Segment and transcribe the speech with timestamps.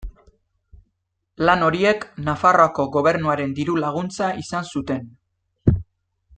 [1.49, 5.09] Lan horiek Nafarroako gobernuaren diru laguntza izan zuten.